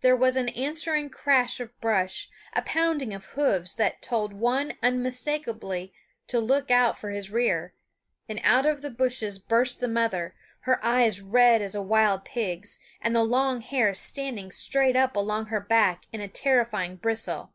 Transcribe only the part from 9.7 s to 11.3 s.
the mother, her eyes